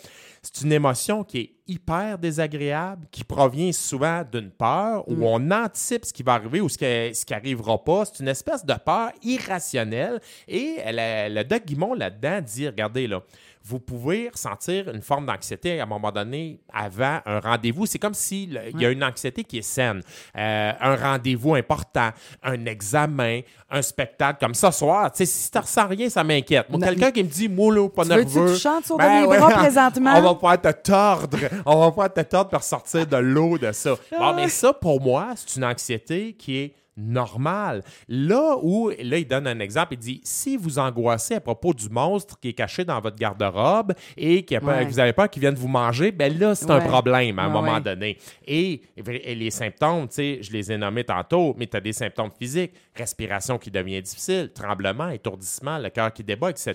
[0.42, 6.04] c'est une émotion qui est hyper désagréable, qui provient souvent d'une peur où on anticipe
[6.04, 8.04] ce qui va arriver ou ce qui, ce qui arrivera pas.
[8.04, 10.20] C'est une espèce de peur irrationnelle.
[10.48, 13.22] Et le, le doc Guimond, là-dedans, dit, regardez, là,
[13.66, 17.86] vous pouvez ressentir une forme d'anxiété à un moment donné avant un rendez-vous.
[17.86, 20.02] C'est comme si le- il y a une anxiété qui est saine.
[20.36, 22.10] Euh, un rendez-vous important,
[22.42, 25.10] un examen, un spectacle comme ça ce soir.
[25.12, 26.68] Tu sais, si tu ressens rien, ça m'inquiète.
[26.68, 28.48] Moi, quelqu'un qui me dit, moi, là, pas Tu nerveux.
[28.48, 30.12] je chante sur Ben mes ouais, bras présentement?
[30.16, 31.38] On va pouvoir te tordre.
[31.66, 33.94] On va pouvoir te tordre pour sortir de l'eau de ça.
[34.18, 37.82] Bon, mais ça, pour moi, c'est une anxiété qui est normale.
[38.08, 41.88] Là où, là, il donne un exemple, il dit, si vous angoissez à propos du
[41.88, 44.84] monstre qui est caché dans votre garde-robe et qui a peur- Ouais.
[44.84, 47.46] que vous avez peur qu'il vienne vous manger, ben là, c'est un problème à un
[47.46, 48.18] Ouais, moment donné.
[48.46, 51.92] Et, et les symptômes, tu sais, je les ai nommés tantôt, mais tu as des
[51.92, 56.74] symptômes physiques, respiration qui devient difficile, tremblement, étourdissement, le cœur qui débat, etc.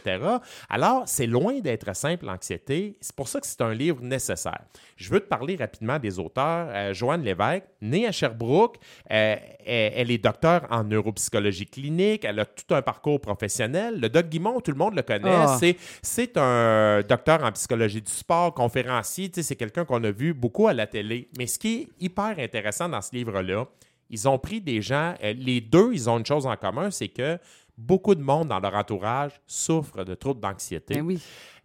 [0.70, 2.98] Alors, c'est loin d'être simple, l'anxiété.
[3.02, 4.62] C'est pour ça que c'est un livre nécessaire.
[4.98, 6.68] Je veux te parler rapidement des auteurs.
[6.70, 8.78] Euh, Joanne Lévesque, née à Sherbrooke,
[9.12, 14.00] euh, elle, elle est docteur en neuropsychologie clinique, elle a tout un parcours professionnel.
[14.02, 15.58] Le doc Guimond, tout le monde le connaît, Ah.
[15.60, 20.68] c'est c'est un docteur en psychologie du sport, conférencier, c'est quelqu'un qu'on a vu beaucoup
[20.68, 21.30] à la télé.
[21.38, 23.66] Mais ce qui est hyper intéressant dans ce livre-là,
[24.10, 27.10] ils ont pris des gens, euh, les deux, ils ont une chose en commun, c'est
[27.10, 27.38] que
[27.80, 30.96] beaucoup de monde dans leur entourage souffre de troubles d'anxiété.
[30.96, 31.20] Ben oui.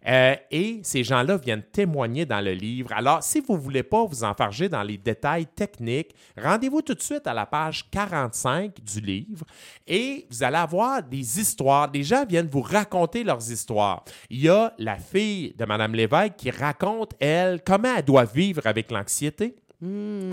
[0.07, 2.91] Euh, et ces gens-là viennent témoigner dans le livre.
[2.93, 7.01] Alors, si vous ne voulez pas vous enfarger dans les détails techniques, rendez-vous tout de
[7.01, 9.45] suite à la page 45 du livre
[9.87, 11.89] et vous allez avoir des histoires.
[11.89, 14.03] Des gens viennent vous raconter leurs histoires.
[14.29, 18.61] Il y a la fille de Mme Lévesque qui raconte, elle, comment elle doit vivre
[18.65, 19.55] avec l'anxiété.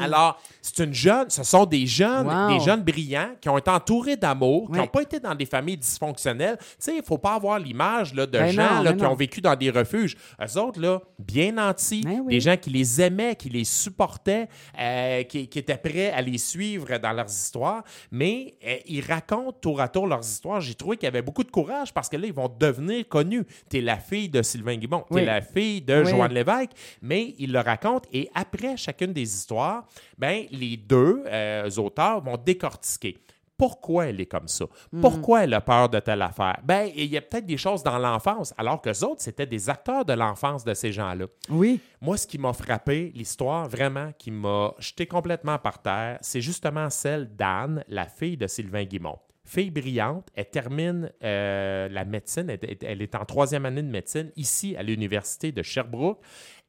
[0.00, 2.58] Alors, c'est une jeune, ce sont des jeunes, Wow.
[2.58, 5.76] des jeunes brillants qui ont été entourés d'amour, qui n'ont pas été dans des familles
[5.76, 6.56] dysfonctionnelles.
[6.60, 9.02] Tu sais, il ne faut pas avoir l'image de Ben gens non, là, ben qui
[9.04, 9.10] non.
[9.12, 10.16] ont vécu dans des refuges.
[10.40, 12.34] Eux autres, là, bien nantis, Ben oui.
[12.34, 16.38] des gens qui les aimaient, qui les supportaient, euh, qui, qui étaient prêts à les
[16.38, 17.82] suivre dans leurs histoires.
[18.10, 20.60] Mais euh, ils racontent tour à tour leurs histoires.
[20.60, 23.44] J'ai trouvé qu'il y avait beaucoup de courage parce que là, ils vont devenir connus.
[23.70, 25.26] Tu es la fille de Sylvain Guimont, tu es Oui.
[25.26, 26.04] la fille de.
[26.04, 29.86] Joanne Lévesque, mais ils le racontent et après chacune des histoires,
[30.18, 33.18] ben, les deux euh, auteurs vont décortiquer.
[33.62, 34.64] Pourquoi elle est comme ça?
[35.00, 36.58] Pourquoi elle a peur de telle affaire?
[36.64, 39.70] Ben, il y a peut-être des choses dans l'enfance, alors que les autres, c'était des
[39.70, 41.26] acteurs de l'enfance de ces gens-là.
[41.48, 41.78] Oui.
[42.00, 46.90] Moi, ce qui m'a frappé, l'histoire vraiment qui m'a jeté complètement par terre, c'est justement
[46.90, 49.18] celle d'Anne, la fille de Sylvain Guimont.
[49.44, 54.32] Fille brillante, elle termine euh, la médecine, elle, elle est en troisième année de médecine
[54.34, 56.20] ici à l'université de Sherbrooke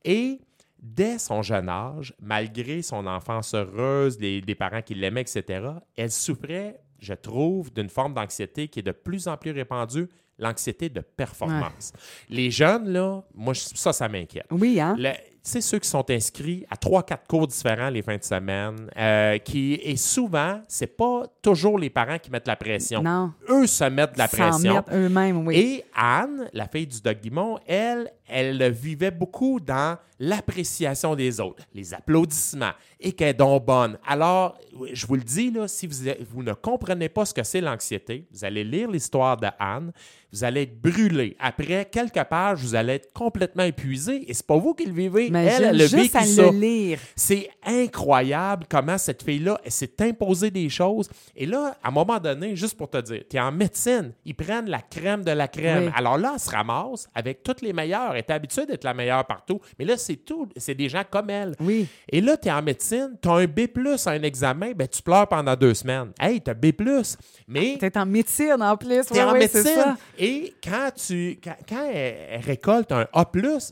[0.05, 0.41] et
[0.83, 5.65] dès son jeune âge, malgré son enfance heureuse, les, parents qui l'aimaient, etc.,
[5.95, 10.89] elle souffrait, je trouve, d'une forme d'anxiété qui est de plus en plus répandue, l'anxiété
[10.89, 11.93] de performance.
[12.29, 14.47] Les jeunes, là, moi, ça, ça m'inquiète.
[14.51, 14.95] Oui, hein?
[14.99, 18.89] Le- sais, ceux qui sont inscrits à trois, quatre cours différents les fins de semaine,
[18.97, 23.03] euh, qui, et souvent, c'est pas toujours les parents qui mettent la pression.
[23.03, 23.33] Non.
[23.49, 24.83] Eux se mettent de la pression.
[24.91, 25.55] eux-mêmes, oui.
[25.55, 31.63] Et Anne, la fille du Doc Guimond, elle, elle vivait beaucoup dans l'appréciation des autres,
[31.73, 33.97] les applaudissements, et qu'elle est donc bonne.
[34.07, 34.57] Alors,
[34.91, 35.95] je vous le dis, là, si vous,
[36.31, 39.91] vous ne comprenez pas ce que c'est l'anxiété, vous allez lire l'histoire de Anne,
[40.31, 41.35] vous allez être brûlé.
[41.39, 45.29] Après quelques pages, vous allez être complètement épuisé, et c'est pas vous qui le vivez.
[45.29, 46.99] Mais elle, le lire.
[47.15, 51.09] C'est incroyable comment cette fille-là elle s'est imposée des choses.
[51.35, 54.35] Et là, à un moment donné, juste pour te dire, tu es en médecine, ils
[54.35, 55.85] prennent la crème de la crème.
[55.85, 55.91] Oui.
[55.95, 58.11] Alors là, elle se ramasse avec toutes les meilleures.
[58.13, 59.59] Elle est habituée d'être la meilleure partout.
[59.77, 60.47] Mais là, c'est tout.
[60.57, 61.55] C'est des gens comme elle.
[61.59, 61.87] Oui.
[62.09, 63.61] Et là, tu es en médecine, tu as un B
[64.05, 66.11] à un examen, ben, tu pleures pendant deux semaines.
[66.19, 66.67] Hey, tu as B.
[67.47, 69.05] Mais T'es en médecine en plus.
[69.05, 69.95] tu es Ouais, en médecine.
[70.17, 73.25] Et quand, tu, quand, quand elle, elle récolte un A,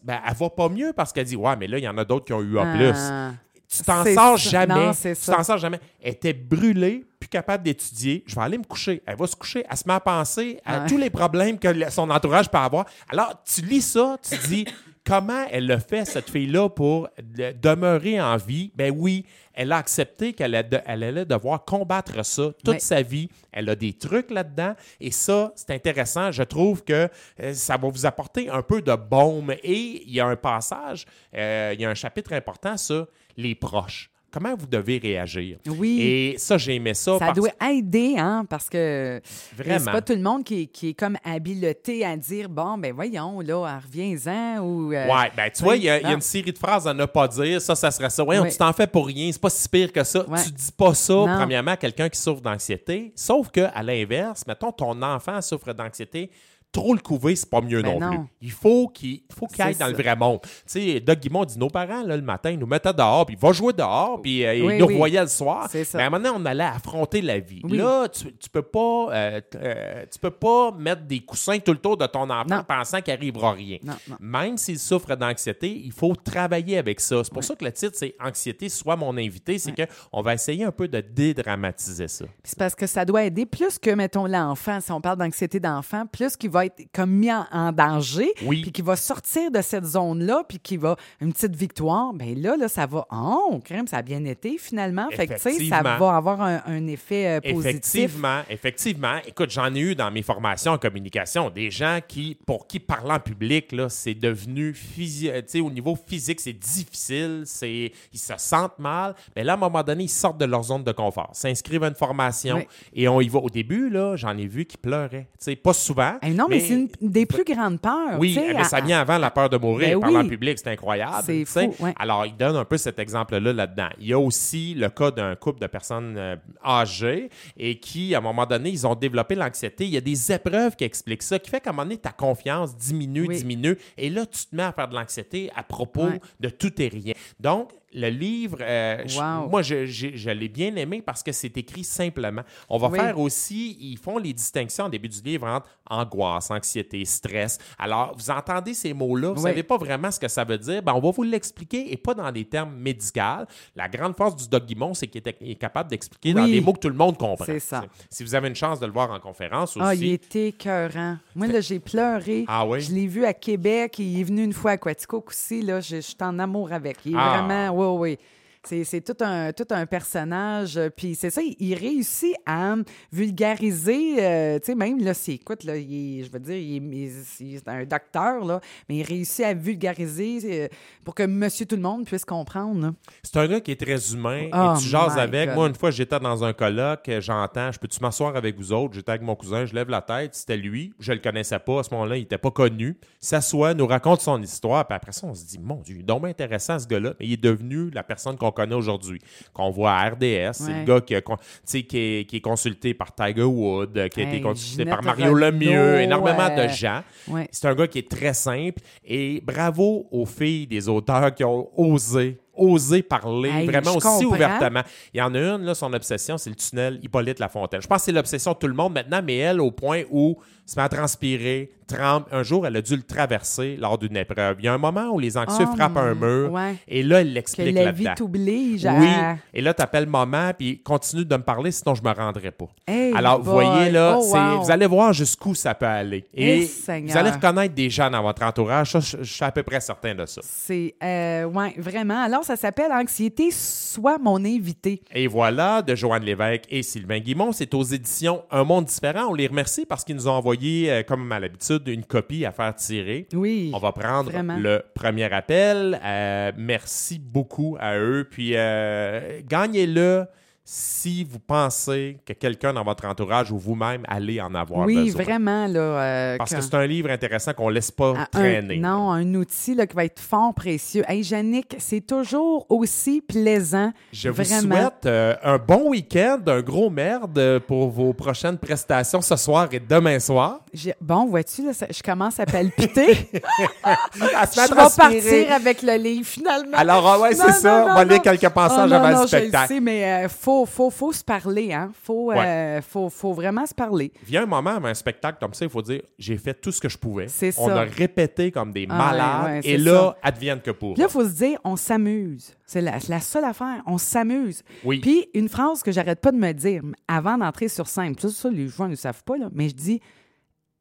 [0.04, 2.06] ben, elle va pas mieux parce qu'elle dit Ouais, mais là, il y en a
[2.06, 2.64] d'autres qui ont eu A.
[2.66, 3.32] Ah.
[3.74, 4.50] Tu t'en sors ça.
[4.50, 4.88] jamais.
[4.88, 5.80] Non, tu t'en sors jamais.
[6.04, 8.22] Elle était brûlée, plus capable d'étudier.
[8.28, 9.02] Je vais aller me coucher.
[9.06, 9.64] Elle va se coucher.
[9.70, 10.88] Elle se met à penser à Ouais.
[10.90, 12.86] tous les problèmes que son entourage peut avoir.
[13.10, 14.66] Alors, tu lis ça, tu dis
[15.06, 18.72] comment elle le fait, cette fille-là, pour de- demeurer en vie?
[18.76, 22.80] Ben oui, elle a accepté qu'elle allait devoir combattre ça toute Oui.
[22.80, 23.30] sa vie.
[23.52, 24.76] Elle a des trucs là-dedans.
[25.00, 26.32] Et ça, c'est intéressant.
[26.32, 27.10] Je trouve que
[27.42, 29.52] euh, ça va vous apporter un peu de baume.
[29.64, 33.56] Et il y a un passage, euh, il y a un chapitre important sur les
[33.56, 34.10] proches.
[34.32, 35.58] Comment vous devez réagir?
[35.68, 36.00] Oui.
[36.02, 37.14] Et ça, j'ai aimé ça.
[37.20, 39.22] Ça parce- doit aider, hein, parce que
[39.58, 39.80] Vraiment.
[39.86, 42.94] c'est pas tout le monde qui, est- qui est comme habileté à dire bon, ben
[42.94, 44.94] voyons, là, reviens-en ou.
[44.94, 47.06] euh, Ouais, ben tu vois, il y, a- y une série de phrases à ne
[47.06, 47.62] pas dire.
[47.62, 48.24] Ça, ça serait ça.
[48.24, 48.52] Voyons, Oui.
[48.52, 49.30] tu t'en fais pour rien.
[49.32, 50.26] C'est pas si pire que ça.
[50.30, 50.42] Ouais.
[50.44, 51.36] Tu dis pas ça, Non.
[51.38, 53.12] premièrement, à quelqu'un qui souffre d'anxiété.
[53.16, 56.30] Sauf que, à l'inverse, mettons, ton enfant souffre d'anxiété.
[56.72, 58.18] Trop le couver, c'est pas mieux Ben non, non.
[58.20, 58.28] plus.
[58.44, 60.40] Il faut qu'il faut qu'il aille dans le vrai monde.
[60.42, 63.36] Tu sais, Doug Guimond dit nos parents, là, le matin, ils nous mettaient dehors, puis
[63.36, 64.94] il va jouer dehors, puis euh, Oui, ils nous oui.
[64.94, 65.70] revoyaient le soir.
[65.74, 67.60] Mais à un moment donné, on allait affronter la vie.
[67.66, 67.78] Oui.
[67.78, 71.78] Là, tu, tu peux pas euh, euh, tu peux pas mettre des coussins tout le
[71.78, 72.64] tour de ton enfant Non.
[72.66, 73.78] pensant qu'il arrivera rien.
[73.84, 73.96] Non.
[74.22, 77.22] Même s'il souffre d'anxiété, il faut travailler avec ça.
[77.24, 79.58] C'est pour ça que le titre, c'est Anxiété, soit mon invité.
[79.60, 82.26] C'est que on va essayer un peu de dédramatiser ça.
[82.44, 86.06] C'est parce que ça doit aider plus que, mettons, l'enfant, si on parle d'anxiété d'enfant,
[86.06, 88.62] plus qu'il va être comme mis en, en danger, Oui.
[88.62, 92.56] puis qu'il va sortir de cette zone-là, puis qu'il va une petite victoire, bien là,
[92.58, 95.08] là, ça va, oh, crème, ça a bien été finalement.
[95.12, 97.96] Fait que, tu sais, ça va avoir un, un effet euh, positif.
[97.96, 99.16] Effectivement, effectivement.
[99.28, 103.12] Écoute, j'en ai eu dans mes formations en communication des gens qui, pour qui parler
[103.12, 108.20] en public, là, c'est devenu euh, tu sais, au niveau physique, c'est difficile, c'est, ils
[108.20, 109.16] se sentent mal.
[109.36, 111.88] Mais là, à un moment donné, ils sortent de leur zone de confort, s'inscrivent à
[111.88, 112.64] une formation Oui.
[112.94, 113.40] et on y va.
[113.40, 115.28] Au début, là, j'en ai vu qui pleuraient.
[115.40, 116.14] Tu sais, pas souvent.
[116.22, 118.20] Eh non, mais, c'est une des plus grandes peurs.
[118.20, 120.00] Oui, ben, ça vient avant la peur de mourir.
[120.00, 121.24] Ben Parler en public, c'est incroyable.
[121.26, 121.94] C'est fou, ouais.
[121.98, 123.90] Alors, il donne un peu cet exemple-là là-dedans.
[124.00, 126.36] Il y a aussi le cas d'un couple de personnes euh,
[126.66, 129.86] âgées et qui, à un moment donné, ils ont développé l'anxiété.
[129.86, 132.12] Il y a des épreuves qui expliquent ça, qui fait qu'à un moment donné, ta
[132.12, 133.38] confiance diminue, Oui.
[133.38, 133.78] diminue.
[133.98, 136.22] Et là, tu te mets à faire de l'anxiété à propos Ouais.
[136.40, 137.14] de tout et rien.
[137.40, 142.42] Donc, le livre, euh, je- moi, je, l'ai bien aimé parce que c'est écrit simplement.
[142.70, 143.00] On va Oui.
[143.00, 147.58] faire aussi, ils font les distinctions au début du livre entre angoisse, anxiété, stress.
[147.78, 149.50] Alors, vous entendez ces mots-là, vous Oui.
[149.50, 152.14] savez pas vraiment ce que ça veut dire, ben, on va vous l'expliquer et pas
[152.14, 153.46] dans des termes médicaux.
[153.76, 156.80] La grande force du Doc Guimond, c'est qu'il est, capable d'expliquer dans des mots que
[156.80, 157.46] tout le monde comprend.
[157.46, 157.84] C'est ça.
[158.10, 159.86] Si vous avez une chance de le voir en conférence aussi.
[159.86, 161.18] Ah, il était écœurant.
[161.36, 162.46] Moi, là, j'ai pleuré.
[162.48, 162.80] Ah oui?
[162.82, 164.00] Je l'ai vu à Québec.
[164.00, 165.62] Il est venu une fois à Quaticook aussi.
[165.62, 166.98] Là, je, je suis en amour avec.
[167.06, 167.38] Il est Ah.
[167.46, 167.76] vraiment...
[167.82, 168.20] Oui, oui.
[168.64, 170.78] C'est, c'est tout un, tout un personnage.
[170.78, 172.76] euh, Puis c'est ça, il, il réussit à
[173.12, 176.98] vulgariser, euh, tu sais, même là, c'est, écoute, là, il je veux dire, il est,
[176.98, 180.68] il est- il est un docteur, là, mais il réussit à vulgariser euh,
[181.04, 182.94] pour que monsieur tout le monde puisse comprendre.
[183.24, 185.48] C'est un gars qui est très humain Oh et tu jases avec.
[185.50, 185.56] God.
[185.56, 188.94] Moi, une fois, j'étais dans un colloque, j'entends, je peux-tu m'asseoir avec vous autres?
[188.94, 190.94] J'étais avec mon cousin, je lève la tête, c'était lui.
[191.00, 192.98] Je le connaissais pas à ce moment-là, il était pas connu.
[193.20, 196.04] S'assoit, nous raconte son histoire, puis après ça, on se dit, mon Dieu, il est
[196.04, 197.14] donc intéressant ce gars-là.
[197.20, 199.20] Mais il est devenu la personne qu'on connaît aujourd'hui,
[199.54, 200.52] qu'on voit à RDS.
[200.54, 204.24] C'est le gars qui, a est, qui est consulté par Tiger Woods, euh, qui a
[204.24, 207.02] été consulté par Mario Renaud, Lemieux, énormément euh, de gens.
[207.28, 207.48] Ouais.
[207.52, 211.70] C'est un gars qui est très simple et bravo aux filles des auteurs qui ont
[211.80, 214.36] osé, osé parler Hey, vraiment aussi comprends.
[214.36, 214.82] ouvertement.
[215.14, 217.82] Il y en a une, là, son obsession, c'est le tunnel Hippolyte Lafontaine.
[217.82, 220.38] Je pense que c'est l'obsession de tout le monde maintenant, mais elle, au point où
[220.72, 222.26] se met à transpirer, tremble.
[222.32, 224.58] Un jour, elle a dû le traverser lors d'une épreuve.
[224.60, 226.76] Il y a un moment où les anxieux Oh, frappent un mur ouais.
[226.88, 228.26] et là, elle Que l'explique la vie là-dedans.
[228.26, 229.36] t'oblige Oui, à...
[229.54, 232.68] et là, tu appelles maman, puis continue de me parler, sinon je me rendrai pas.
[232.88, 234.64] Hey Alors, vous voyez, là, Oh, wow.
[234.64, 236.26] vous allez voir jusqu'où ça peut aller.
[236.34, 238.92] Et vous allez reconnaître des gens dans votre entourage.
[238.92, 240.40] Ça, je, je suis à peu près certain de ça.
[240.44, 242.24] C'est, euh, ouais, vraiment.
[242.24, 245.02] Alors, ça s'appelle Anxiété, soit mon invité.
[245.14, 247.52] Et voilà, de Joanne Lévesque et Sylvain Guimont.
[247.52, 249.26] C'est aux éditions Un Monde Différent.
[249.30, 252.52] On les remercie parce qu'ils nous ont envoyé, euh, comme à l'habitude, une copie à
[252.52, 253.28] faire tirer.
[253.34, 253.72] Oui.
[253.74, 254.58] On va prendre Vraiment.
[254.58, 256.00] le premier appel.
[256.04, 258.28] Euh, merci beaucoup à eux.
[258.30, 260.26] Puis, euh, gagnez-le
[260.74, 265.24] si vous pensez que quelqu'un dans votre entourage ou vous-même allez en avoir oui, besoin.
[265.24, 265.80] vraiment, là.
[265.80, 268.78] euh, Parce que c'est un livre intéressant qu'on laisse pas à un- traîner.
[268.78, 271.04] non, un outil là, qui va être fort précieux.
[271.10, 273.92] Hey, Yannick, c'est toujours aussi plaisant.
[274.14, 274.76] Je vous vraiment.
[274.78, 279.68] souhaite euh, un bon week-end, un gros merde euh, pour vos prochaines prestations ce soir
[279.74, 280.62] et demain soir.
[281.02, 283.30] Bon, vois-tu, je commence à palpiter.
[283.84, 286.78] À se je vais partir avec le livre, finalement.
[286.78, 287.82] Alors, ah ouais, c'est ça.
[287.86, 289.68] non, On va lire quelques passages Oh, non, avant non, le je le spectacle.
[289.74, 291.92] sais, mais faut faut, faut, faut se parler, hein?
[292.04, 294.12] Faut, euh, faut, faut vraiment se parler.
[294.24, 296.90] Vient un moment, un spectacle comme ça, il faut dire j'ai fait tout ce que
[296.90, 297.28] je pouvais.
[297.28, 297.82] C'est On ça.
[297.82, 299.46] a répété comme des Ah, malades.
[299.46, 300.18] ouais, ouais, et là, ça.
[300.24, 300.94] advienne que pour.
[300.94, 302.56] Puis là, il faut se dire, on s'amuse.
[302.66, 303.82] C'est la, seule affaire.
[303.86, 304.64] On s'amuse.
[304.86, 305.00] Oui.
[305.00, 308.50] Puis, une phrase que j'arrête pas de me dire avant d'entrer sur scène, ça, ça,
[308.50, 310.00] les joueurs ne savent pas, là, mais je dis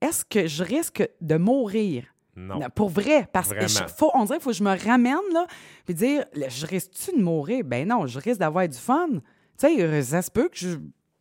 [0.00, 2.04] est-ce que je risque de mourir?
[2.36, 2.58] Non.
[2.60, 3.68] Non, Pour vrai, parce que Vraiment.
[3.88, 5.46] je- faut, on dirait qu'il faut que je me ramène, là,
[5.84, 7.64] puis dire, je risque-tu de mourir?
[7.66, 9.08] Ben non, je risque d'avoir du fun.
[9.60, 10.68] Tu sais, euh, ça se peut que je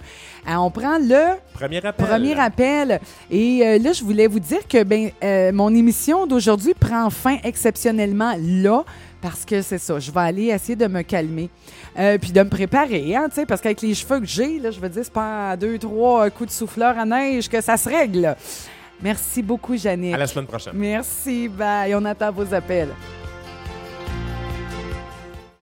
[0.56, 2.08] on prend le Premier appel.
[2.08, 3.00] Premier appel.
[3.30, 7.38] Et euh, là, je voulais vous dire que ben, euh, mon émission d'aujourd'hui prend fin
[7.44, 8.84] exceptionnellement là.
[9.22, 11.52] Parce que c'est ça, je vais aller essayer de me calmer.
[12.00, 14.72] Euh, puis de me préparer, hein, tu sais, parce qu'avec les cheveux que j'ai, là,
[14.72, 17.88] je veux dire, c'est pas deux, trois coups de souffleur à neige que ça se
[17.88, 18.36] règle.
[19.02, 20.14] Merci beaucoup, Jannick.
[20.14, 20.74] À la semaine prochaine.
[20.76, 21.94] Merci, bye.
[21.96, 22.90] On attend vos appels.